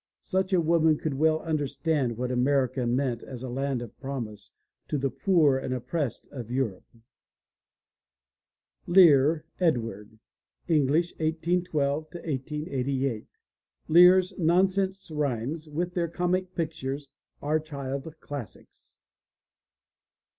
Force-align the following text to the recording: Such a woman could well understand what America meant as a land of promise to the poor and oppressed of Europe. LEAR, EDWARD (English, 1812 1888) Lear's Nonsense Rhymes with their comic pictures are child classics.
Such 0.23 0.51
a 0.51 0.59
woman 0.59 0.97
could 0.97 1.13
well 1.13 1.41
understand 1.41 2.17
what 2.17 2.31
America 2.31 2.87
meant 2.87 3.21
as 3.21 3.43
a 3.43 3.49
land 3.49 3.83
of 3.83 3.95
promise 3.99 4.55
to 4.87 4.97
the 4.97 5.11
poor 5.11 5.57
and 5.59 5.75
oppressed 5.75 6.27
of 6.31 6.49
Europe. 6.49 6.87
LEAR, 8.87 9.45
EDWARD 9.59 10.17
(English, 10.67 11.11
1812 11.19 12.05
1888) 12.15 13.27
Lear's 13.87 14.33
Nonsense 14.39 15.11
Rhymes 15.11 15.69
with 15.69 15.93
their 15.93 16.07
comic 16.07 16.55
pictures 16.55 17.09
are 17.39 17.59
child 17.59 18.11
classics. 18.21 19.01